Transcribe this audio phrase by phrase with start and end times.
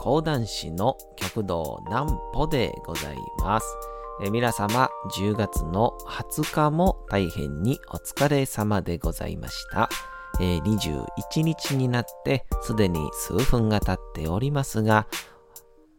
[0.00, 3.66] 講談師の極道南歩でございます。
[4.24, 9.90] え皆様、10月の20日も大変にお疲れ様でございました。
[10.40, 15.06] えー21日になってすでに数分が経っておりますが、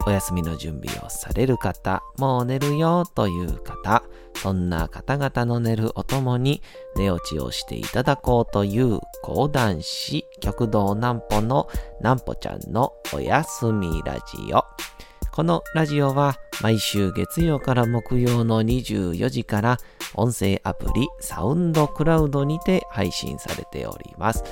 [0.07, 4.01] お休みの準備をされる方、もう寝るよという方、
[4.33, 6.63] そんな方々の寝るおともに
[6.95, 11.69] 寝落ちをしていただこうという講談師、極道南歩の
[11.99, 14.65] 南歩ちゃんのおやすみラジオ。
[15.31, 19.77] このラジオは毎週月曜から木曜の24時から
[20.15, 24.43] 音声アプリサウンドクラウドにて配信されております。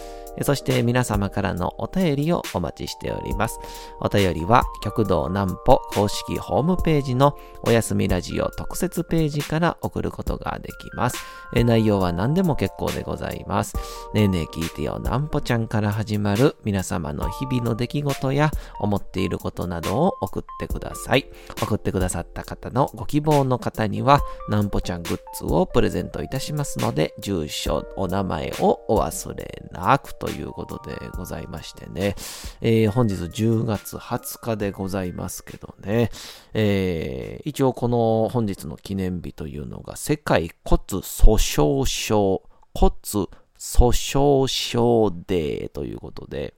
[0.44, 3.60] そして皆様からのお便りをお待ちしております。
[4.00, 11.18] お便りは極道南歩公式ホームページのおやすみラジオ特設ページから送ることができます。
[11.54, 13.76] 内容は何でも結構でございます。
[14.14, 21.30] ねえねえ聞いてよ南歩ちゃんから始まる皆様の日々の出来事や思っていることなどを送ってください。
[21.62, 32.16] 送っててくださった方のご希望の方には南歩ちゃんグッズをプレゼントいたしますので、住所、お名前をお忘れなくということでございましてね。
[32.62, 36.12] えー本日10月20日でございますけどね。
[36.54, 42.44] えー一応この本日の記念日というのが世界骨粗鬆症、
[42.74, 46.54] 骨粗鬆症デーということで、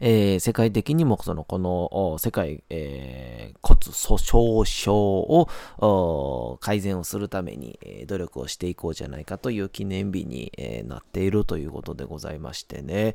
[0.00, 13.14] えー世界的にもそのこの世界、えー骨粗鬆症を改善をするために、えー努力をしていこうじゃないかという記念日に、えーなっているということでございましてね、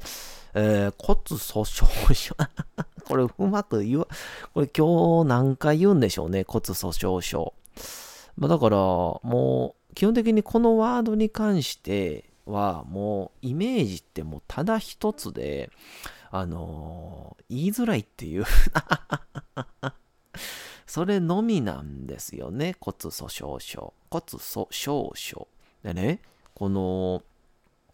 [0.53, 2.35] えー骨粗鬆症
[3.07, 4.07] これうまく言わ
[4.53, 7.53] これ今日何回言うんでしょうね骨粗鬆症。
[8.37, 15.69] まあ、だからもう基本的にこのワードに関してはもうイメージってもうただ一つで
[16.31, 18.45] あのー言いづらいっていう。
[20.85, 22.75] それのみなんですよね。
[22.79, 23.93] 骨粗鬆症。
[24.11, 25.47] 骨粗鬆症。
[25.83, 26.21] でね
[26.53, 27.23] この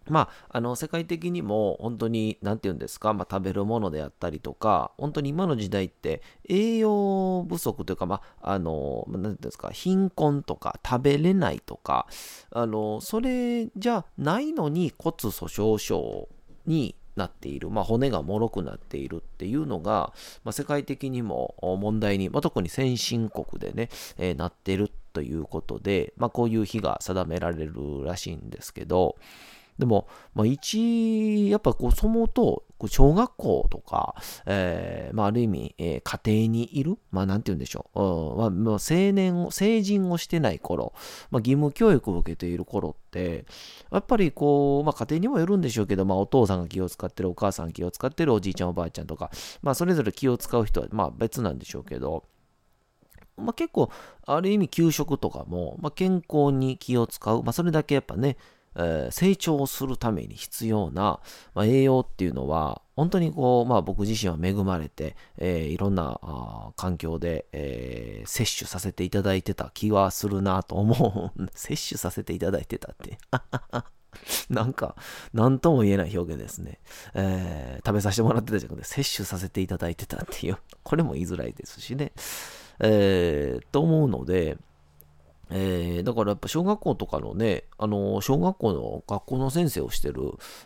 [0.07, 9.71] まあ、あの世界的にも本当に何て言うんですか、まあ、食べるものであったりとか本当に今の時代って栄養不足というか、まあ、あの何て言うんですか？
[9.71, 12.05] 貧困とか食べれないとか
[12.51, 16.29] あのそれじゃないのに骨粗鬆症
[16.67, 29.15] になっている、まあ、骨が脆くなっているっていうのが、まあ、世界的にも問題に、まあ、特に先進国でね、えーなってるということで、まあ、こういう日が定められるらしいんですけど、
[29.77, 34.15] でも、まあ、一、やっぱこう、そもと、小学校とか、
[34.45, 38.37] えーまあ、ある意味、えー家庭にいる、まあ、なんて言うんでしょう、うん。
[38.37, 40.93] まあ、もう青年を、成人をしてない頃、
[41.31, 43.45] まあ、義務教育を受けている頃って、
[43.91, 49.31] やっぱりこう、まあ、家庭にもよるんでしょうけど、まあ、お父さんが気を使ってる、お母さんが気を使ってる、おじいちゃん、おばあちゃんとか、
[49.61, 52.23] まあ、それぞれ気を使う人は、まあ、別なんでしょうけど、
[53.37, 53.89] まあ、結構、
[54.25, 58.37] ある意味、給食とかも、まあ、健康に気を使う、まあ、それだけやっぱね、
[58.75, 61.19] えー成長するために必要な、
[61.53, 66.19] まあ、栄養っていうのは、本当にこう、まあ僕自身は恵まれて、えーいろんな
[66.77, 71.47] 環境で、えー摂取させていただいてた気はするなと思う。
[71.53, 73.17] 摂取させていただいてたって。
[74.49, 74.95] なんか、
[75.33, 76.79] なんとも言えない表現ですね。
[77.13, 82.11] えー食べさせてもらってたじゃなくて、摂取させていただいてたっていう、これも言いづらいですしね。
[82.79, 84.57] えーと思うので、
[85.49, 90.21] えーだからやっぱ小学校とかのね、あの小学校の学校の先生をしてる、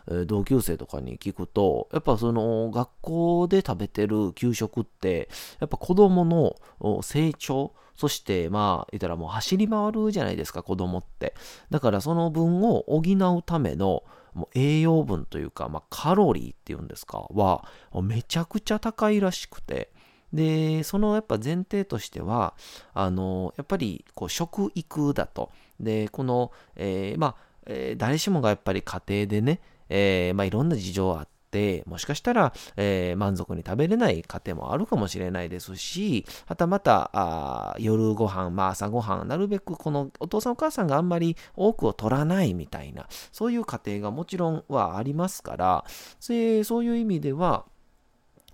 [0.08, 5.28] えー同級生とかに聞くと、やっぱその学校で食べてる給食って、
[5.60, 11.34] やっぱ子供の成長、そしてまあ言ったらもう走り回るじゃないですか、子供って。
[11.70, 17.64] だからその分を補うためのもう栄養分というか、まあ、カロリーっていうんですか、は
[18.02, 19.92] めちゃくちゃ高いらしくて、
[20.32, 22.54] で、そのやっぱ前提としては、
[22.94, 25.50] あの、やっぱりこう食育だと。
[25.78, 27.36] で、この、えーまあ、
[27.66, 45.84] えー誰しもがやっぱり家庭でね、えーまあ、いろんな事情あって、もしかしたら、えー満足に食べれない家庭もあるかもしれないですし、はたまた、あー夜ご飯、まあ、朝ご飯、なるべくこのお父さんお母さんがあんまり多くを取らないみたいな、そういう家庭がもちろんはありますから、
[46.20, 46.36] そう
[46.84, 47.64] いう意味では、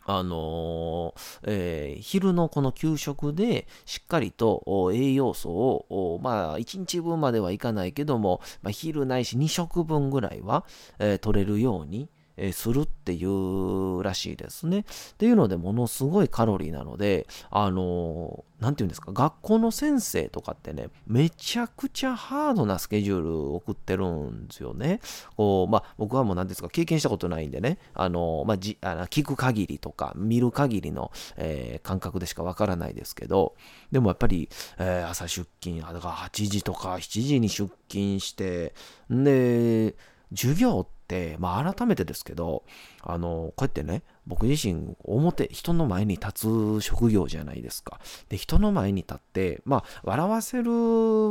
[0.06, 10.64] あのーえー昼のこの給食でしっかりと栄養素を、まあ、1日分まではいかないけども、まあ、昼ないし2食分ぐらいは、
[10.98, 14.80] えー取れるように、えするっていうらしいですね。
[14.80, 14.84] っ
[15.16, 25.00] ていうので、ものすごいカロリーなので、あの何て言うんですか、学校の先生とかってね、めちゃくちゃハードなスケジュール送ってるんですよね。
[25.36, 33.54] こう、まあ、僕はもう何ですか、経験したことないんでね、あのまあ、じあの聞く限りとか、見る限りの、えー、感覚でしかわからないですけど、
[33.92, 34.48] でもやっぱり、
[34.78, 38.74] えー、朝出勤、だから8時とか7時に出勤して、
[39.10, 39.96] で、
[40.34, 40.95] 授業って、
[41.38, 42.64] まあ、改めてですけど、
[43.02, 48.00] あの、こうやってね、僕自身、表、人の前に立つ職業じゃないですか。
[48.28, 50.70] で、人の前に立って、まあ、笑わせる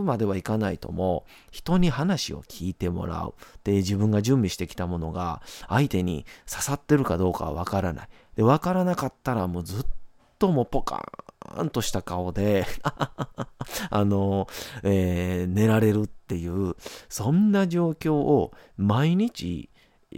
[0.04, 3.33] まではいかないとも、人に話を聞いてもらう。
[3.63, 8.10] で、自分が準備してきたものが、相手に刺さってるかどうかはわからない。
[8.36, 9.89] で、わからなかったら、もうずっと
[10.40, 12.66] ともポカーンとした顔で
[13.90, 14.48] あの、
[14.84, 16.76] えー、寝られるっていう、
[17.10, 19.70] そんな状況を毎日、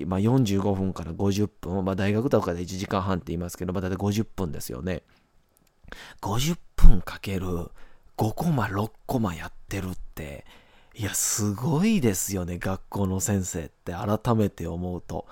[0.06, 5.04] まあ、45分から50分、まあ、大学とかで1時間半って言いますけど、まあ、大体50分ですよね。
[6.22, 7.48] 50分かける
[8.18, 10.46] 5コマ、6コマやってるって、
[10.96, 15.28] いや、すごいですよね、学校の先生って改めて思うと。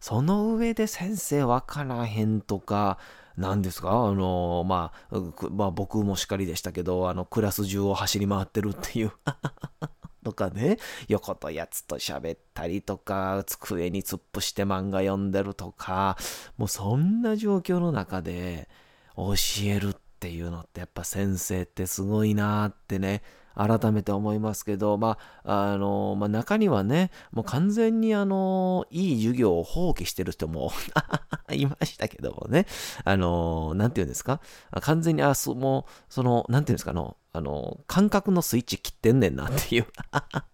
[0.00, 2.98] その上で先生わからへんとか、
[3.40, 3.90] 何ですか？
[3.90, 5.16] あの、まあ、
[5.50, 9.12] まあ、僕もしかりでしたけど、あの、クラス中を走り回ってるっていう。
[10.22, 10.76] とかね、
[11.08, 16.18] 横とやつと喋ったりとか、机に突っ伏して漫画読んでるとか、
[16.58, 18.68] もうそんな状況の中で
[19.16, 19.32] 教
[19.64, 23.22] えるっていうのってやっぱ先生ってすごいなってね、
[23.66, 30.72] 改めて思いますけど、まあ、あの、まあ、中にはね、もう完全にあの、いい授業を放棄してる人も
[31.52, 32.66] いましたけどもね、
[33.04, 34.40] あの、なんていうんですか、
[34.80, 39.86] 完全に、あ、そもう、その、なんていうんですか、の、あの、感覚のスイッチ切ってんねんなっていう。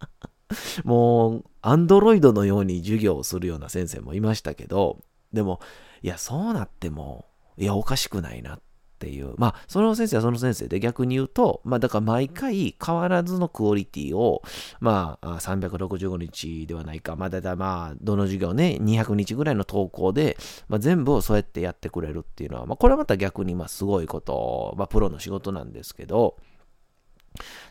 [0.84, 5.02] もう、アンドロイドのように授業をするような先生もいましたけど、
[5.32, 5.60] でも、
[6.02, 7.26] いや、そうなっても、
[7.56, 8.60] いや、おかしくないなっ
[8.96, 9.34] っていう。
[9.36, 14.42] まあ、その先生はその先生で逆に言うと、まあ、だから毎回変わらずのクオリティを、
[14.80, 20.38] まあ、365日ではないか、まあ、だいたいまあ、どの授業ね、200日ぐらいの投稿で、
[20.68, 26.36] まあ、全部をそうやってやってくれるっていうのは、まあ、これはまた逆に、まあ、すごいこと、まあ、プロの仕事なんですけど、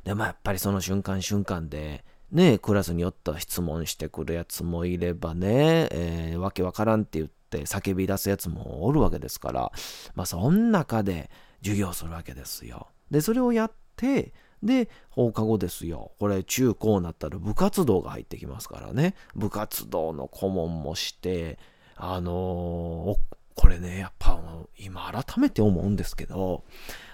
[0.04, 9.72] でもやっぱりその瞬間瞬間で、ね、クラスによって質問してくるやつもいればね、えー、わけわからんって言っ、って叫び出すやつもおるわけですから、
[10.16, 11.30] まあ、そん中で
[11.62, 12.88] 授業するわけですよ。
[13.12, 14.34] で、それをやって、
[14.64, 16.12] で、放課後ですよ。
[16.20, 19.16] これ、中高になったら部活動が入ってきますからね。
[19.36, 21.60] 部活動の顧問もして、
[21.96, 24.42] あのー、これね、やっぱ
[24.78, 26.66] 今改めて思うんですけど、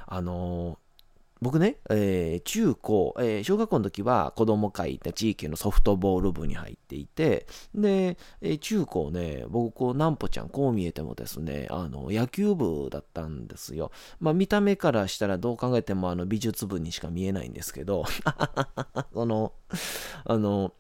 [0.08, 0.78] あのー、
[1.42, 13.92] 僕ね、えー、中高、えー、小学校の時は子供会って地域のソフトボール部に入っていて、で、えー、中高ね、僕こう、なんぽちゃん、こう見えてもですね、あの、野球部だったんですよ。
[14.20, 18.06] まあ、見た目からしたらどう考えてもあの、美術部にしか見えないんですけど、
[19.12, 19.54] その、
[20.26, 20.74] あの、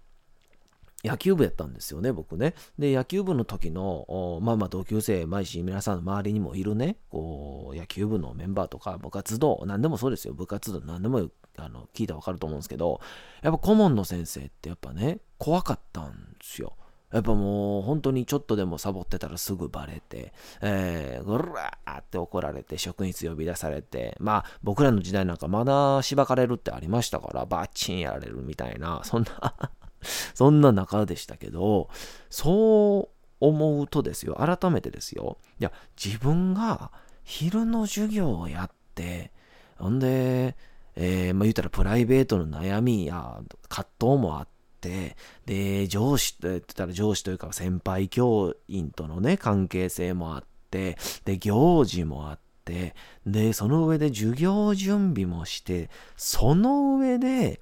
[1.03, 2.53] 野球部やったんですよね、僕ね。
[2.77, 13.01] で、野球部の時の、まあまあ同級生、毎日皆さんの周りにもいるね、こう、野球部のメンバーとか、部活動、何でもそうですよ、部活動、何でもあの聞いたらわかると思うんですけど、
[13.42, 16.75] やっぱ顧問の先生ってやっぱね、怖かったんですよ。
[17.12, 29.72] やっぱもう本当にちょっとでもサボってたらすぐバレて、えー、ぐらーって怒られて、職員室呼び出されて、まあ僕らの時代なんかまだしばかれるってありましたから、バッチンやられるみたいな、そんな
[30.34, 31.89] そんな中でしたけど、
[32.29, 35.72] そう思うとですよ、改めてですよ、いや、
[36.03, 36.91] 自分が
[37.24, 39.31] 昼の授業をやって、
[39.77, 40.55] ほんで、
[40.96, 44.48] えー、まあ、言ったらプライベートの悩みや葛藤もあっ
[44.79, 45.15] て、
[45.46, 57.62] で、上司って言ったら上司というか先輩教員とのね、関係性もあって、で、行事もあって、で、その上で授業準備もして、その上で、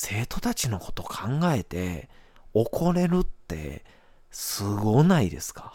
[0.00, 1.16] 生徒たちのこと考
[1.52, 2.08] えて
[2.54, 3.84] 怒れるって
[4.30, 5.72] すごないですか？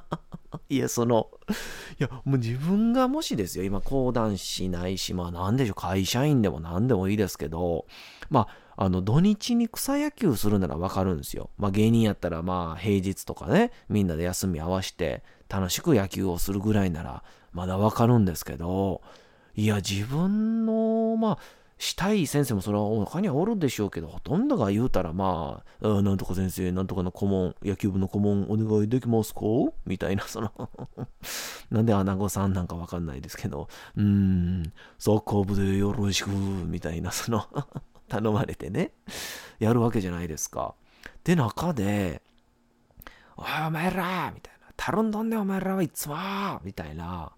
[0.70, 1.28] いや、その、
[2.00, 7.84] いや、もう自分がもしですよ、今講談師ないし、まあなんでしょう、会社員でも何でもいいですけど、
[8.30, 11.50] まあ、あの、土日に草野球するならわかるんですよ。
[11.58, 19.02] まあ芸人やったら、まあ平日とかね、みんなで休み合わして楽しく野球をするぐらいなら、まだわかるんですけど、
[19.54, 21.38] いや、自分の、まあ、
[21.78, 29.40] したい先生もそれは他にはおるでしょうけど、ほとんどが言うたらまあ、あなんとか先生、なんとかの顧問、野球部の顧問お願いできますか？
[29.86, 30.52] みたいな、その
[31.70, 37.46] なんで穴子さんなんかわかんないですけど、うーん、サッカー部でよろしく、みたいな、その
[38.08, 38.92] 頼まれてね、
[39.58, 40.74] やるわけじゃないですか。
[41.24, 42.22] で、中で、
[43.36, 44.62] おいお前らみたいな。
[44.76, 46.16] たるんどんねお前らはいつも
[46.64, 47.32] みたいな。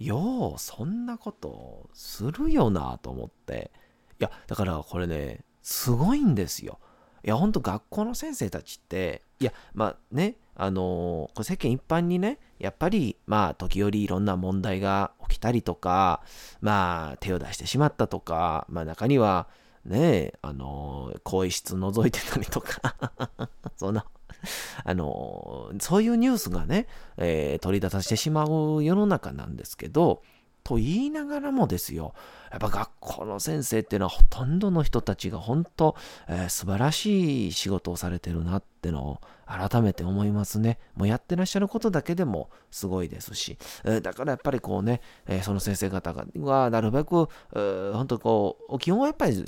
[0.00, 3.70] よう、そんなことするよなと思って。
[4.18, 6.78] いや、だからこれね、すごいんですよ。
[7.22, 16.22] いや、ほんと学校の先生たちって、いや、まあね、あのー、世間一般にね、やっぱり、まあ、時折いろんな問題が起きたりとか、
[16.60, 19.48] まあ、手を出してしまったとか、まあ、中には、
[19.84, 22.94] ね、あのー、更衣室覗いてたりとか
[23.76, 24.04] そんな、
[24.84, 30.22] あの、そういうニュースがね、えー、取り出させてしまう世の中なんですけど、
[30.64, 32.14] と言いながらもですよ、
[32.50, 35.96] やっぱ学校の先生っていうのはほとんどの人たちが本当、
[36.28, 40.78] えー、素晴らしい仕事をされてるなってのを改めて思いますね。
[40.94, 49.44] もうやってらっしゃることだけでもすごいですし、えー、だからやっぱりこうね、えー、その先生方がなるべく、えー、本当こう、基本はやっぱり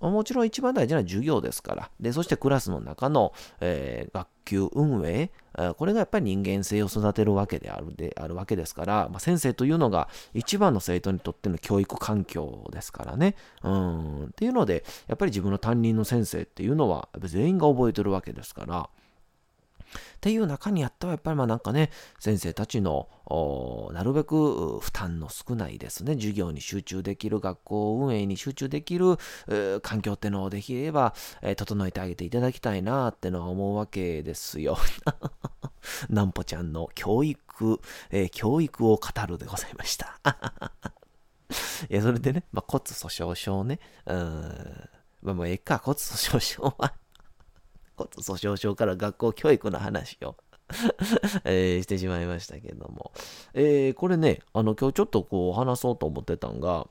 [0.00, 5.30] もちろん一番大事な授業ですから、で、そしてクラスの中の、え学級運営、
[5.76, 13.36] これがやっぱり人間性を育てるわけであるであるわけですから、まあ、先生というのが一番の生徒にとっての教育環境ですからね。
[13.62, 14.24] うん。
[14.26, 18.88] っていうので、やっぱり自分の担任の先生っていうのは全員が覚えてるわけですから、
[19.94, 23.08] っていう中にあっては、やっぱりまあなんかね、先生たちの、
[23.92, 29.18] なるべく負担の少ないですね、授業に集中できる、学校運営に集中できる、
[29.82, 34.76] 環境ってのをできれば、え整えてあげていただきたいなってのは思うわけですよ。
[36.08, 40.18] なんぽちゃんの教育、えー、教育を語るでございました。
[41.90, 44.88] いや、それでね、まあ、骨粗鬆症ね、うん、
[45.22, 46.94] まあ、もうええか、骨粗鬆症は。
[47.96, 50.36] 骨粗鬆症から学校教育の話を
[51.44, 53.12] えー、してしまいましたけども。
[53.52, 56.88] えー、これね、あの、今日ちょっとこう話そうと思ってたんが、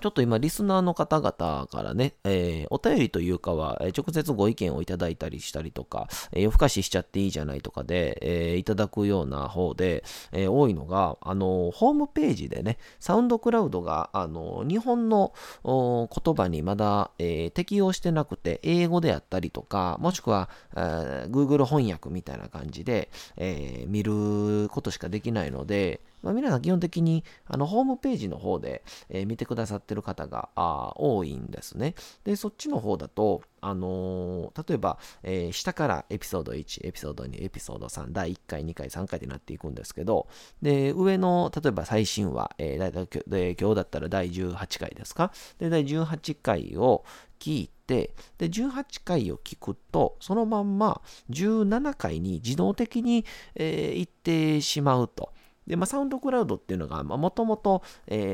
[0.00, 10.02] ちょっと今、リスナーの方々からね、えー、お便りというかはえ、直接ご意見をいただいたりしたりとか、えー、夜更かししちゃっていいじゃないとかで、えー、いただくような方で、
[10.32, 15.32] えー、多いのが、あの、ホームページでね、サウンドクラウドが、あの、日本の
[15.64, 31.94] 言葉にまだ、えー、適用してなくて、英語であったりとか、もしくは、えー、Google 翻訳みたいな感じで、えー、見ることしかできないので、まあ、皆さん基本的にあのホームページの方で、えー、見てくださってる方があ多いんですね。
[32.24, 40.28] で、そっちの方だと、あのー、例えば、えー、下からエピソード1、エピソード2、エピソード3、第1回、2回、3回ってなっていくんですけど、
[40.62, 45.32] で、上の、例えば最新話、えー、だいたいで今日だったら第18回ですか？
[45.58, 47.04] で、第18回を
[47.38, 51.00] 聞いて、で、18回を聞くと、そのまんま
[51.30, 53.24] 17回に自動的に、
[53.54, 55.32] えー、行ってしまうと。
[55.66, 57.82] で、まあ、サウンドクラウドっていうのが、もともと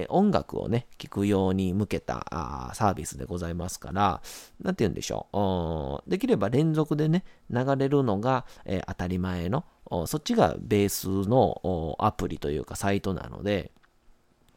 [0.09, 4.23] 音楽をね、聴くように向けたあサービスでございますから、
[4.61, 6.11] なんて言うんでしょう。
[6.11, 9.64] できれば連続でね、流れるのが、えー、当たり前の、
[10.06, 13.73] そっちがベースのアプリというかサイトなので、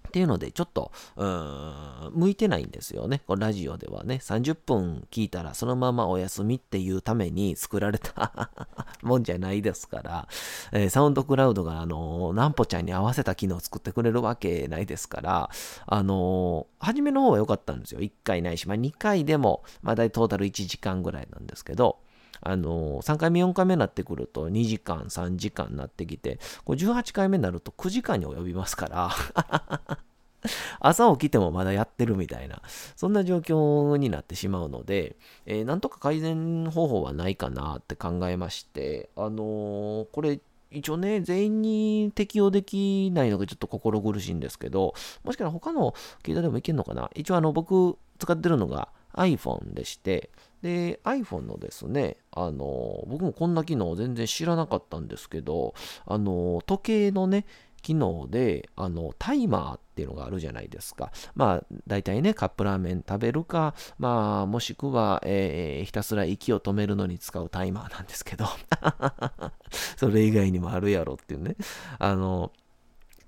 [0.09, 3.21] っていうので、ちょっと、うーん、向いてないんですよね。
[3.27, 8.49] こラジオではね、30分聞いたらそのままお休みっていうために作られた
[9.03, 10.27] もんじゃないですから、
[10.71, 15.49] えー、サウンドクラウドが、あのー、なんぽちゃんに合わせた機能を作ってくれるわけないですから、
[15.85, 18.01] あのー、初めの方は良かったんですよ。
[18.01, 21.99] 1回ないし、まあ、2回でも、まあ、大体トータル1時間ぐらいなんですけど、
[22.41, 29.09] あの3回目、4回目になってくると2時間、3時間になってきて、これ18回目になると9時間に及びますから
[30.79, 32.61] 朝起きてもまだやってるみたいな、
[32.95, 35.15] そんな状況になってしまうので、
[35.45, 40.39] えー、なんとか改善方法はないかなって考えまして、あのー、これ、
[40.71, 44.93] 一応ね、全員に適用できないのがちょっと心苦しいんですけど、
[45.23, 45.93] もしかしたら他の
[46.23, 47.09] 携帯でもいけるのかな？
[47.15, 50.29] 一応あの、僕使ってるのが iPhone でして、
[50.61, 55.73] で、iPhone のですね、あの、僕もこんな機能全然知らなかったんですけど、
[56.05, 57.45] あの、時計のね、
[57.81, 61.11] 機能で、あの、タイマーっていうのがあるじゃないですか。
[61.35, 68.45] まあ、大体ね、カップラーメン食べるか、まあ、もしくは、えー、ひたすら息を止めるのに使うタイマーなんですけど、
[69.97, 71.55] それ以外にもあるやろっていうね。
[71.97, 72.51] あの、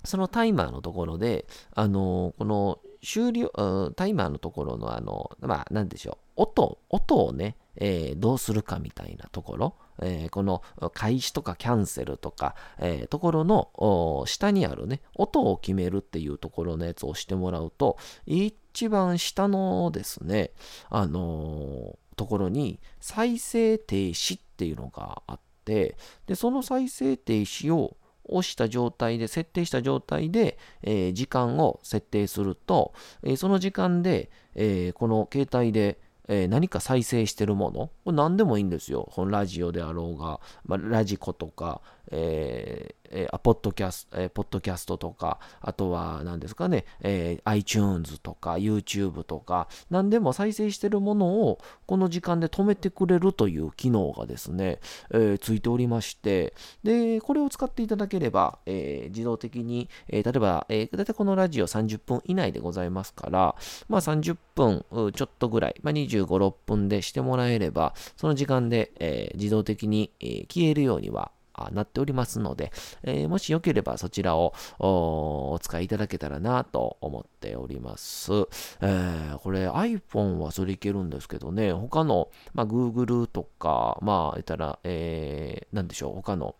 [0.04, 3.50] そのタイマーのところで、あの、この終了、
[3.96, 6.21] タイマーのところのあの、まあ、なんでしょう。
[6.36, 10.62] 音、音をね、えー、どうするかみたいなところ、えー、この
[10.94, 17.96] 開始とかキャンセルとか、えー、ところの下にあるね、音を決めるっていうところのやつを押してもらうと、
[18.26, 20.50] 一番下のですね、
[20.90, 25.96] あのところに再生停止っていうのがあって、
[26.26, 35.98] で、その再生停止を押した状態で、設定した状態で、え時間を設定すると、えその時間で、えこの携帯で、
[36.28, 39.08] えー、何か再生してるもの、これ何でもいいんですよ。
[39.12, 63.54] このラジオであろうが、まあ、ラジコとか、えーえー、ポッドキャスト、えー、ポッドキャストとか、あとは何ですかね、えー、iTunes とか YouTube とか、何でも再生してるものをこの時間で止めてくれるという機能がですね、えー、ついておりまして、で、これを使っていただければ、えー、自動的に、えー、例えば、えー、だいたいこのラジオ30分以内でございますから、
[63.88, 71.30] まあ30分ちょっとぐらい、まあ25、6分でしてもらえれば、その時間で、えー、自動的に、えー、消えるようには
[71.72, 78.32] なっておりますので、えー、もしよければそちらをお使いいただけたらなと思っております。
[78.80, 86.54] えー、これ iPhone はそれいけるんですけどね、他の、まあ、Google とか、まあ、言ったら、えー、なんでしょう、他の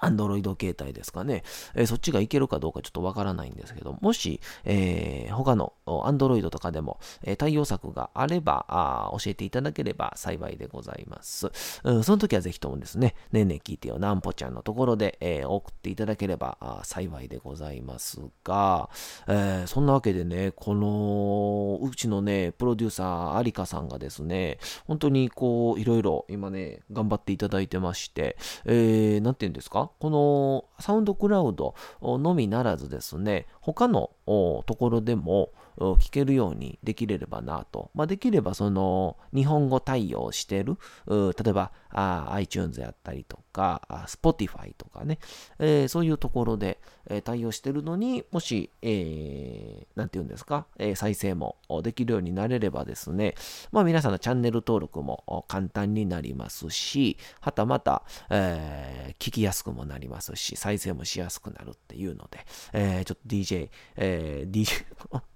[0.00, 1.42] アンドロイド携帯ですかね、
[1.74, 5.72] えー、そっちがいけるかどうかちょっとわからないんですけど、もし、えー、他の
[6.04, 11.50] アンドロイドとかでも、えー、対応策があればあ、教えていただければ幸いでございます。
[11.84, 18.90] うん、その時はぜひともですね、ねえねえ聞いてよ、なんぽちゃんのところで、えー、送っていただければあ幸いでございますが、
[19.26, 29.87] えー、そんなわけでね、この、うちのね、プロデューサー、有香さんがですね、本当にこう、いろいろ今ね、頑張っていただいてまして、えー、なんて言うんですか？
[29.98, 37.90] このサウンドクラウドのみならずですね、他のところでも聞けるようにできれればなと。
[37.94, 45.18] まあ、できればその日本語対応してる、例えばあ iTunes やったりとか、Spotify とかね、
[45.58, 53.34] えー、そういうところで、えー、対応してるのに、もし、えー、て言うんですか、えー、再生もできるようになれればですね、
[53.72, 64.84] まあ皆さんのチャンネル登録も簡単になりますし、はたまた、えー、聞きやすくもなりますし、再生もしやすくなるっていうので、えー、ちょっと DJ、えー、DJ、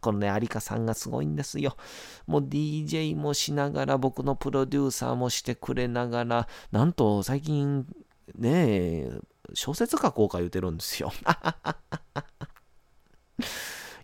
[0.00, 1.76] このね、有香さんがすごいんですよ。
[2.26, 7.86] もう DJ もしながら、僕のプロデューサーもしてくれながら、なんと最近、
[8.36, 8.50] ね
[9.04, 9.20] え、
[9.54, 11.12] 小説書こうか言うてるんですよ。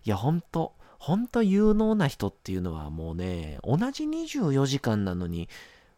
[0.05, 5.49] いや、ほんと、ほんと有能な人っていうのはもうね、同じ24時間なのに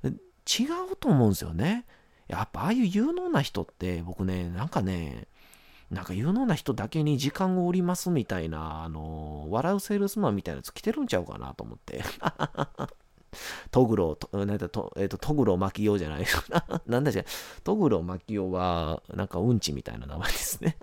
[0.03, 1.85] 違うと思うんですよね。
[2.27, 5.27] やっぱああいう有能な人って僕ね、なんかね、
[5.91, 12.01] なんか有能な人だけに時間を売りますみたいな、あの、笑うセールスマンみたいなやつ着てるんちゃうかなと思って。
[13.71, 16.25] トグロ、なんだと、えっ、ー、と、トグロ巻きようじゃない。
[16.49, 17.25] な なんだじゃ、
[17.63, 20.77] トグロ巻きようは、なんかうんちみたいな名前ですね。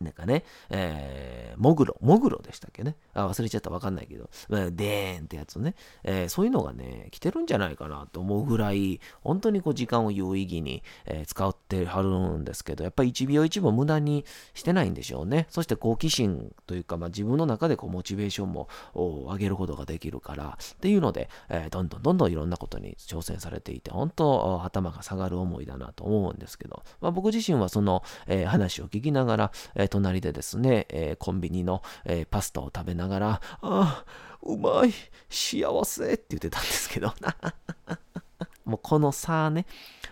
[0.00, 2.96] なんかね、えー、モグロ、モグロでしたっけね。
[3.12, 12.08] あ、忘れちゃったわかんないけど、デーンってやつね、えー、そういうのがね、来てるんじゃないかなと思うぐらい、本当にこう時間を有意義に、えー、使ってはる
[12.38, 15.46] んですけど、やっぱり1秒1秒無駄にしてないんでしょうね。
[15.50, 34.04] そして好奇心というか、まあ、自分の中でこうモチベーションも上げることができるから、っていうので、えー、どんどんどんどんいろんなことに挑戦されていて、本当頭が下がる思いだなと思うんですけど、まあ、僕自身はその、え、話を聞きながら、え隣でですね、えー、コンビニの、えー、パスタを食べながら、ああ、
[34.42, 34.92] うまい、
[35.28, 37.12] 幸せって言ってたんですけど、
[38.64, 39.66] もうこの差ね、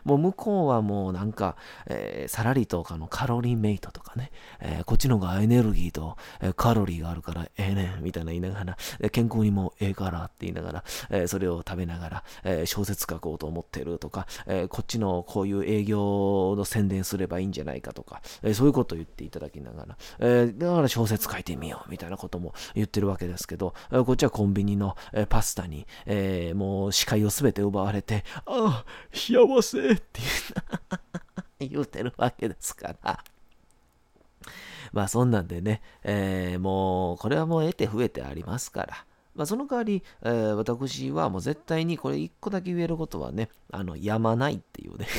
[0.04, 1.56] もう向こうはもうなんか、
[1.86, 4.30] えー、サラリーとかのカロリーメイトとかね、
[4.60, 8.76] えー、こっちの方がエネルギーと、え、カロリーがあるからええねんみたいな言いながら、
[9.10, 30.20] 健康にもええからって言いながら、えそれを食べながら、え小説書こうと思ってるとか、えこっちのこういう営業の宣伝すればいいんじゃないかとか、えそういうことを言っていただきながら、えだから小説書いてみようみたいなことも言ってるわけですけど、えこっちはコンビニの、えパスタに、えもう視界を全て奪われて、ああ、幸せって
[31.66, 33.24] 言うてるわけですから。
[34.92, 39.04] まあそんなんでね、えー、もうこれはもう得て増えてありますから。
[39.34, 45.06] まあ、その代わり、えー、私はもう絶対にこれ一個だけ言えることはね、あの、やまないっていうね。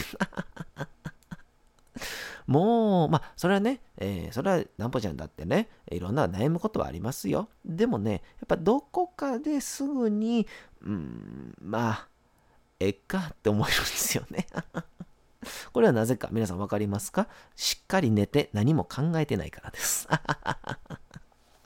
[2.46, 7.48] もう、まあ、それはね、えー、それはなんぽちゃんだってね、いろんな悩むことはありますよ。
[7.64, 10.48] でもね、やっぱどこかですぐに、
[10.82, 12.08] うん、まあ、
[12.80, 13.32] えっか？
[13.34, 14.48] って思えるんですよね。
[15.74, 17.28] これはなぜか皆さん分かりますか？
[17.56, 20.08] しっかり寝て何も考えてないからです。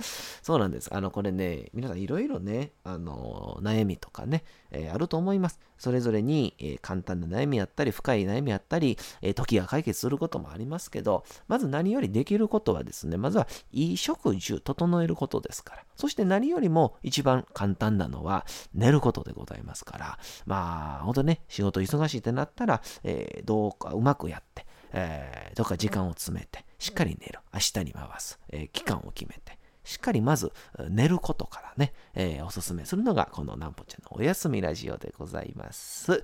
[0.41, 0.93] そうなんです。
[0.93, 5.59] あの、これね、皆さんいろいろね、あの、悩みとかね、えー、あると思います。
[5.77, 15.83] それぞれに、えー、簡単な悩みやったり、深い悩みやったり、えー、時が解決することもありますけど、まず何よりできることはですね、まずはいい食事を整えることですから。
[15.95, 27.39] そして何よりも一番簡単なのは寝ることでございますから、まあ、ほんとね、仕事忙しいってなったら、えどうかうまくやって、えどっか時間を詰めて、しっかり寝る。
[27.53, 28.39] 明日に回す。
[28.49, 29.57] え期間を決めて。
[29.84, 30.52] しっかりまず
[30.89, 36.22] 寝ることからね、えー、おすすめするのがこのなんぽちゃんのおやすみラジオでございます。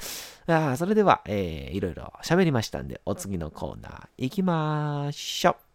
[0.47, 5.68] あそれでは、えー、いろいろ喋りましたんで、お次のコーナー行きましょう。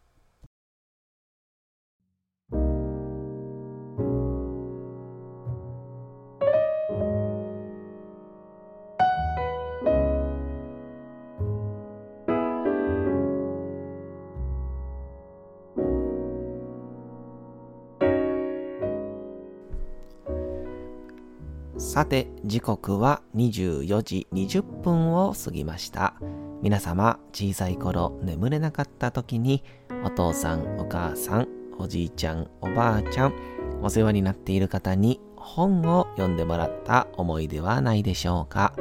[21.76, 26.14] さて、時刻は24時20分を過ぎました。
[26.62, 29.64] 皆様、小さい頃眠れなかった時に、
[30.04, 33.34] お父さん、お母さん、おじいちゃん、おばあちゃん、
[33.82, 38.74] お世話になっている方に本を読んでもらった思いではないでしょうか。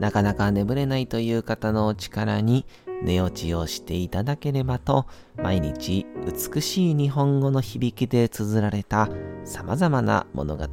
[0.00, 2.64] なかなか眠れないという方のお力に
[3.02, 5.04] 寝落ちをしていただければと、
[5.36, 6.06] 毎日
[6.54, 9.10] 美しい日本語の響きで綴られた
[9.44, 10.66] 様々な物語、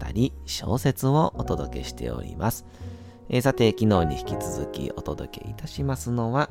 [0.45, 2.65] 小説をお届けしております。
[3.29, 6.49] えー、さて、昨日に引き続きお届けいたしますのは、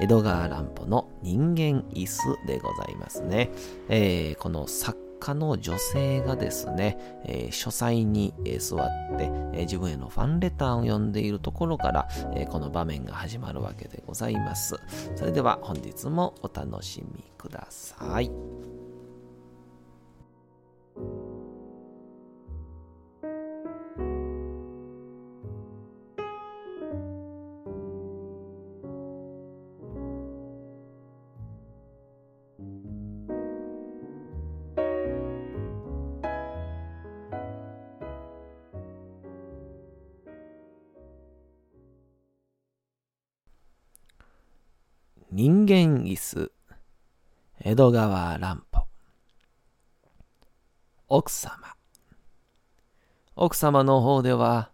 [0.00, 3.50] 江戸川乱歩の人間椅子でございますね。
[3.88, 14.76] えー、この作家の女性がですね、えー、書斎に、え、座って、えー、自分へのファンレターを読んでいるところから、えこの場面が始まるわけでございます。
[15.16, 18.30] それでは本日もお楽しみください。
[47.78, 48.88] 戸川乱歩。
[51.06, 51.76] 奥様。
[53.36, 54.72] 奥様の方では、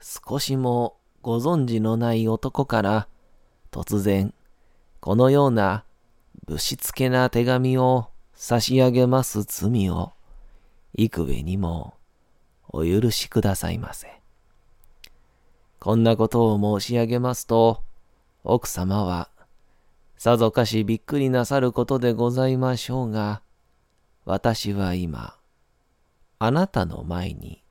[0.00, 3.06] 少しもご存知のない男から
[3.70, 4.34] 突然、
[4.98, 5.84] このような
[6.44, 10.10] ぶしつけな手紙を差し上げます罪を、
[10.94, 11.94] 幾重にも
[12.70, 14.20] お許しくださいませ。
[15.78, 17.84] こんなことを申し上げますと、
[18.42, 19.28] 奥様は
[20.22, 23.42] さぞかしびっくりなさることでございましょうが、
[24.24, 25.36] 私は今、
[26.38, 27.64] あなたの前に、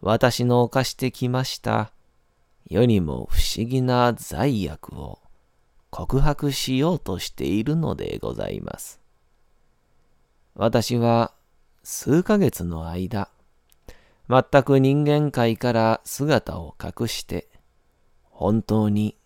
[0.00, 1.90] 私の犯してきました
[2.70, 5.18] 世にも不思議な罪悪を
[5.90, 9.00] 告白しようとしているのでございます。
[10.54, 11.32] 私は
[11.82, 13.30] 数ヶ月の間、
[14.30, 17.48] 全く人間界から姿を隠して、
[18.30, 19.16] 本当に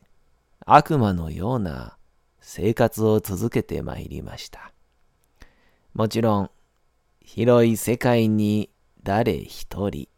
[0.65, 1.99] 悪魔のような
[2.43, 4.73] 生活を続けてまいりました。
[5.95, 6.51] もちろん、
[7.21, 8.69] 広い世界に
[9.03, 10.09] 誰一人、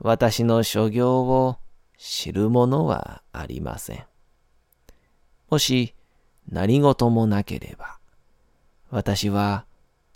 [0.00, 1.56] 私の所業を
[1.96, 4.04] 知る者はありません。
[5.48, 5.94] もし
[6.48, 7.98] 何事もなければ、
[8.90, 9.64] 私は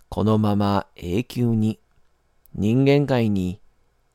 [0.09, 1.79] このまま永久に
[2.53, 3.61] 人間界に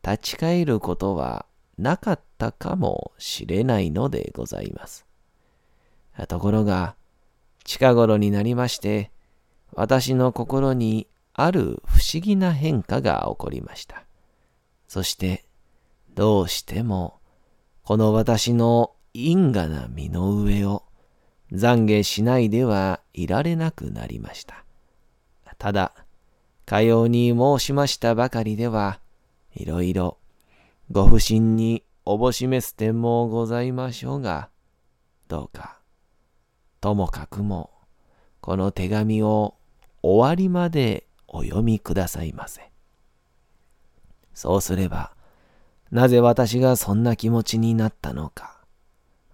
[0.02, 1.46] 立ち返ることは
[1.78, 5.06] なかったかもしれないのでございます。
[6.28, 6.96] ところが、
[7.64, 9.11] 近頃になりまして、
[9.72, 14.05] 私の心にある不思議な変化が起こりました。
[14.87, 15.44] そして、
[16.14, 17.18] どうしても、
[17.83, 20.85] この私の因果な身の上を
[21.53, 24.64] 懺悔しないではいられなくなりました。
[25.59, 25.92] ただ、
[26.66, 29.00] かように申しましたばかりでは、
[29.55, 30.18] いろいろ
[30.90, 34.50] ご不審におぼしめす点もございましょうが、
[35.29, 35.79] どうか
[36.85, 37.70] ともかくも、
[38.42, 39.55] この手紙を
[40.03, 42.70] 終わりまでお読みくださいませ。
[44.35, 45.14] そうすれば、
[45.90, 48.59] なぜ私がそんな気持ちになったのか、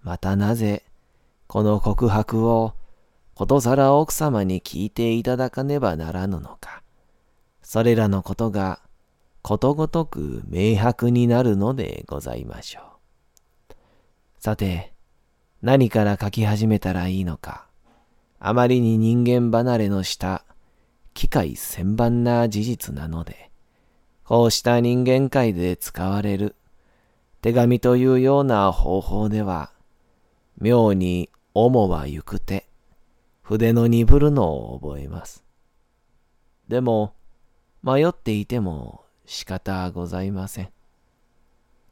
[0.01, 0.85] またなぜ、
[1.47, 2.73] この告白を
[3.33, 6.83] ことさら奥様に聞いていただかねばならぬのか、
[7.61, 8.79] それらのことが
[9.41, 13.73] ことごとく明白になるのでございましょう。
[14.39, 14.90] さて、
[15.61, 17.67] 何から書き始めたらいいのか、
[18.39, 20.43] あまりに人間離れのした
[21.13, 23.51] 機械千万な事実なので、
[24.23, 26.55] こうした人間界で使われる
[27.41, 29.71] 手紙というような方法では、
[30.57, 32.67] 妙に思はゆくて、
[33.41, 35.43] 筆の鈍るのを覚えます。
[36.67, 37.13] でも、
[37.83, 40.69] 迷っていても仕方ございません。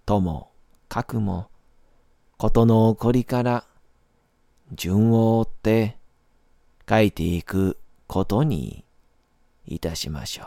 [0.05, 0.51] とも、
[0.87, 1.48] かくも、
[2.39, 3.65] 事の起こりから
[4.71, 5.97] 順を追って
[6.89, 8.85] 書いていくことに
[9.65, 10.43] いたしましょ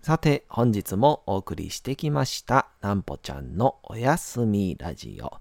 [0.00, 0.04] う。
[0.04, 5.32] さて、本日もお送りしてきました、なんぽちゃんのおやすみラジオ。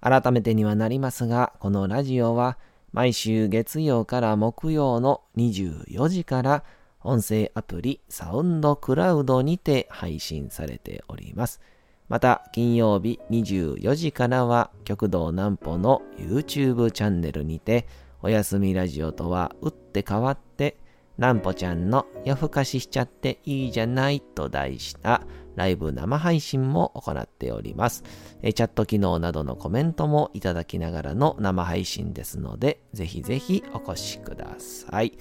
[0.00, 2.58] 改めてにはなりますが、このラジオは
[2.92, 6.62] 毎週月曜から木曜の24時から
[7.00, 11.60] 音声アプリサウンドクラウドにて配信されております。
[12.12, 17.86] また、金曜日24時からは極道南歩の YouTube チャンネルにて、
[18.20, 20.76] おやすみラジオとは打って変わって、
[21.16, 25.22] 南穂ちゃんの夜更かししちゃっていいじゃないと題した
[25.56, 28.04] ライブ生配信も行っております。
[28.42, 35.12] チャット機能などのコメントもいただきながらの生配信ですので、ぜひぜひお越しください。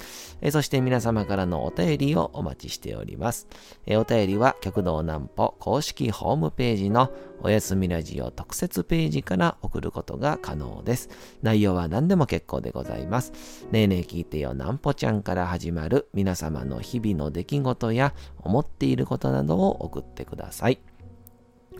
[0.52, 3.48] そして皆様からのお便りをお待ちしております。
[3.88, 7.12] お便りは極道南歩公式ホームページの
[7.44, 11.10] おやすみラジオ特設ページから送ることが可能です。
[11.41, 13.34] 内容は何でも結構でございます。
[13.72, 20.80] ねえねえ聞いてよなんぽちゃんから始まる皆様の日々の出来事や思っていることなどを送ってください。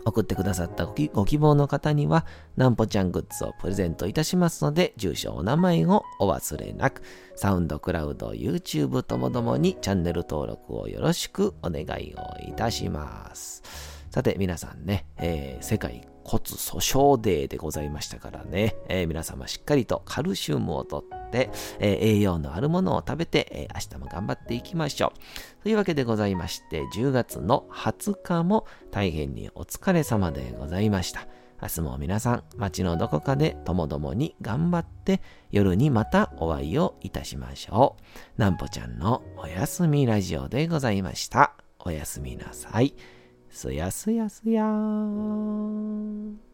[0.04, 7.02] 送ってくださったご希望の方には、なんぽちゃんグッズをプレゼントいたしますので、住所、お名前をお忘れなく、
[7.36, 13.62] サウンドクラウド、YouTube ともどもにチャンネル登録をよろしくお願いをいたします。
[14.10, 25.12] さて、皆さんね、えー、世界骨粗鬆デーでございましたからね、えー、皆様しっかりとカルシウムをとって、えー、栄養のあるものを食べて、えー、明日も頑張っていきましょ
[25.60, 25.62] う。
[25.62, 31.26] というわけでございまして、10月の20日も大変にお疲れ様でございました。
[31.62, 37.96] 明日も皆さん、街のどこかでともどもに頑張って、夜にまたお会いをいたしましょ
[38.36, 38.40] う。
[38.40, 41.54] なんぽちゃんのおやすみラジオでございました。
[41.78, 42.94] おやすみなさい。
[43.52, 46.51] すやすやすやーん。